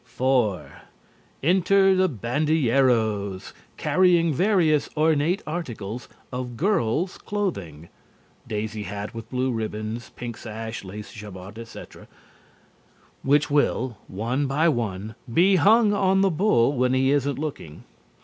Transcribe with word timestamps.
4. 0.03 0.81
Enter 1.43 1.93
the 1.95 2.09
bandilleros, 2.09 3.53
carrying 3.77 4.33
various 4.33 4.89
ornate 4.97 5.43
articles 5.45 6.09
of 6.33 6.57
girls' 6.57 7.19
clothing 7.19 7.87
(daisy 8.47 8.81
hat 8.81 9.13
with 9.13 9.29
blue 9.29 9.51
ribbons, 9.51 10.09
pink 10.15 10.37
sash, 10.37 10.83
lace 10.83 11.13
jabot, 11.13 11.55
etc.) 11.59 12.07
which 13.21 13.51
will, 13.51 13.95
one 14.07 14.47
by 14.47 14.67
one, 14.67 15.13
be 15.31 15.57
hung 15.57 15.93
on 15.93 16.21
the 16.21 16.31
bull 16.31 16.73
when 16.73 16.95
he 16.95 17.11
isn't 17.11 17.37
looking. 17.37 17.83